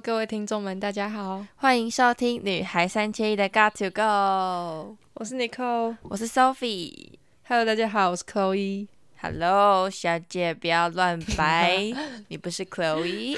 [0.00, 7.10] 听众们，大家好，欢迎收听《女孩三千一的 Got to Go》，我是 Nicole，我是 Sophie。
[7.46, 8.88] Hello，大家好，我是 Chloe。
[9.20, 11.92] Hello，小姐不要乱掰，
[12.28, 13.36] 你不是 Chloe。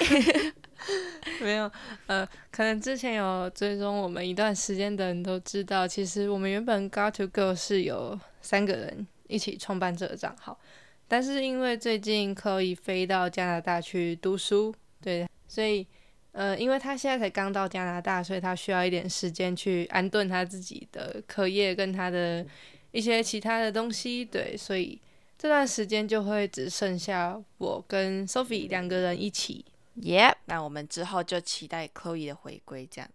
[1.40, 1.70] 没有，
[2.06, 10.56] 呃，可能之前有追踪我们一段时间的人都知道，其实我们原本 Got to Go 是有三个人一起创办这个账号，
[11.08, 15.86] 但是因为最近 Chloe 飞到加拿大去读书，对，所以
[16.34, 22.44] 呃，因为他现在才刚到加拿大，所以他需要一点时间去安顿他自己的课业跟他的
[22.90, 25.00] 一些其他的东西，对，所以
[25.38, 29.64] 这段时间就会只剩下我跟 Sophie 两个人一起。
[30.00, 33.08] Yep，那我们之后就期待 Chloe 的回归，这样。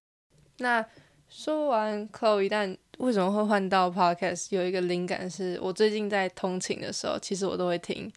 [0.59, 0.85] 那
[1.27, 4.47] 说完 Chloe，但为什么会换到 Podcast？
[4.51, 8.09] 有一个灵感是我最近在通勤的时候，其实我都会听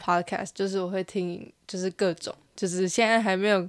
[0.00, 3.68] Podcast，就是我会听，就是各种，就是现在还没有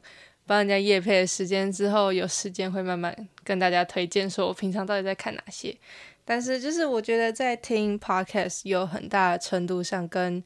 [0.50, 5.78] 帮人家夜配的时间，之后有时间会慢慢跟大家推荐，说我平常到底在看哪些。
[6.25, 10.44] 但是就是我觉得在听 Podcast 有很大的程度上跟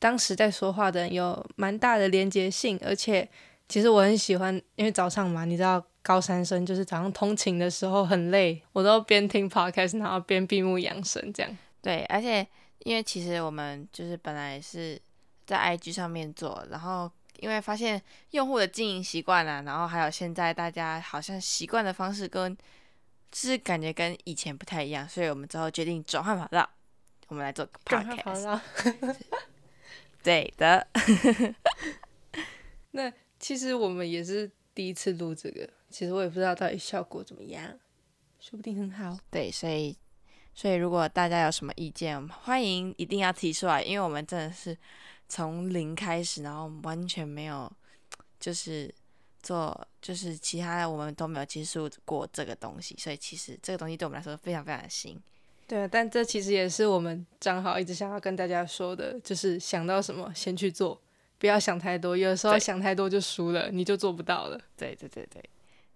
[0.00, 3.28] 当时在说话的人有蛮大的连接性，而且
[3.68, 11.58] 其实我很喜欢，因为早上嘛，你知道高三生就是早上通勤的时候很累，我都边听 podcast 然后边闭目养神这样。
[11.80, 12.44] 对，而且
[12.80, 15.00] 因为其实我们就是本来是
[15.46, 17.08] 在 IG 上面做，然后
[17.40, 22.54] 因为发现用户的经营习惯啊，然后还有现在大家好像习惯的方式跟，
[23.30, 26.68] 就是感觉跟以前不太一样，所以我们之后决定转换跑道，
[27.28, 28.60] 我们来做个 podcast。
[30.22, 30.86] 对的，
[32.90, 37.78] 那其实我们也是第一次录这个，其实我也不知道到底效果怎么样，
[38.40, 39.16] 说不定很好。
[39.30, 39.96] 对，所以
[40.52, 44.76] 所以如果大家有什么意见，欢迎一定要提出来，因为我们真的是
[45.28, 47.70] 从零开始，然后完全没有
[48.38, 48.92] 就是
[49.42, 55.20] 做就是其他的我们都没有接触过这个东西，所以其实这个东西对我们来说非常非常的新。
[55.68, 61.00] 对啊，但这其实也是我们账号一直想要跟大家说的，就是想到什么先去做，
[61.38, 64.60] 不要想太多，有的时候想太多就输了，你就做不到了。
[64.76, 65.42] 对对对对，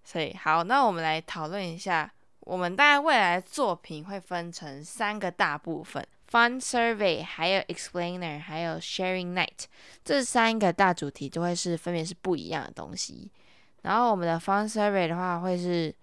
[0.03, 9.65] 所以好，那我们来讨论一下，我们大概未来的作品会分成三个大部分：Fun Survey，还有 Explainer，还有 Sharing Night。
[10.05, 13.31] 这三个大主题就会是分别是不一样的东西。
[13.83, 15.95] 然后我们的 Fun Survey 的话，会是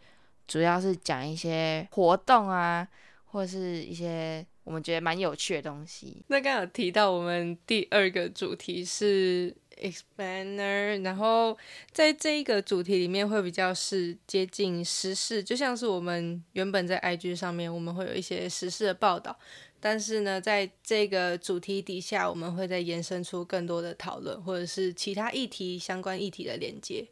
[0.47, 2.87] 主要是讲一些活动啊，
[3.25, 6.23] 或是一些我们觉得蛮有趣的东西。
[6.27, 11.57] 那刚有提到我们第二个主题是 expander，然后
[11.91, 19.37] 在这一个主题里面会比较是接近时事，就像是我们原本在 IG 上面我们会有一些时事的报道，
[19.79, 27.07] 但是呢，在这个主题底下，我们会再延伸出更多的讨论，或者是其他议题相关议题的连接。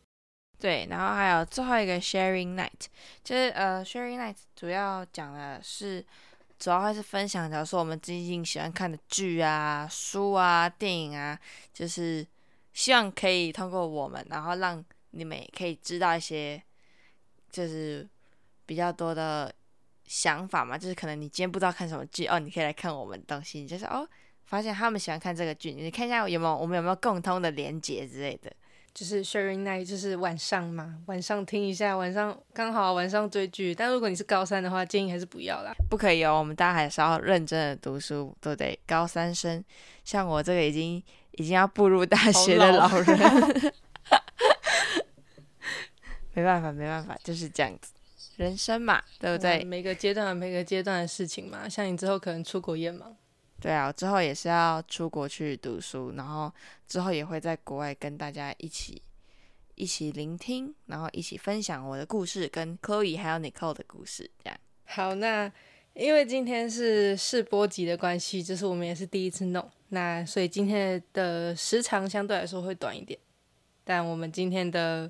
[0.58, 2.70] 对，然后还有最后一个 sharing night，
[3.24, 6.04] 就是呃 sharing night 主要讲的是，
[6.58, 11.38] 主要会是分享，假如说我们最近喜欢看的剧啊、书啊、电影啊，
[11.74, 12.26] 就是
[12.76, 16.62] 希望可以通过我们，然后让你们也可以知道一些，
[17.50, 18.08] 就是
[18.66, 19.52] 比较多的
[20.04, 24.06] 想法嘛，就是可能你今天不知道看什么剧哦，你可以来看我们的东西，你就是哦，
[24.44, 28.52] 发现他们喜欢看这个剧，你看一下有没有我们有没有共通的连结之类的。
[28.94, 33.76] 就是 sharing night，就是晚上嘛，晚上听一下，晚上刚好晚上追剧。
[33.76, 35.74] 但如果你是高三的话，建议还是不要啦。
[35.90, 38.80] 不可以哦，我们大家还是要认真的读书，对不对？
[38.88, 39.62] 高三生，
[40.06, 41.04] 像我这个已经
[41.38, 43.18] 已经要步入大学的老人，
[46.34, 47.94] 没办法，没办法，就是这样子，
[48.38, 49.64] 人生嘛，对不对？
[49.64, 53.16] 每个阶段有每个阶段的事情嘛，像你之后可能出国也忙。
[53.62, 56.52] 对啊，我之后也是要出国去读书，然后
[56.88, 59.02] 之后也会在国外跟大家一起
[59.76, 64.60] 一起聆听，然后一起分享我的故事，跟 Chloe 还有 Nicole 的故事，这样。
[64.84, 65.52] 好，那
[65.94, 73.18] 因为今天是试播集的关系，就是我们也是第一次弄，那所以今天的时长相对来说会短一点。
[73.86, 75.10] 但我们今天的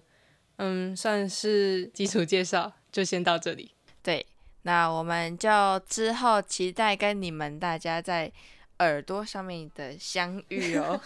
[0.58, 3.72] 嗯算是基础介绍就先到这里。
[4.04, 4.24] 对，
[4.62, 5.50] 那我们就
[5.88, 8.32] 之后期待跟你们大家在
[8.80, 11.02] 耳朵上面的相遇哦。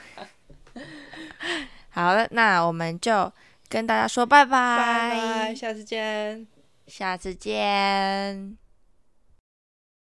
[1.91, 3.31] 好了，那我们就
[3.69, 5.09] 跟大家说拜拜，拜
[5.47, 6.45] 拜，下次见。
[6.87, 8.68] 下次见。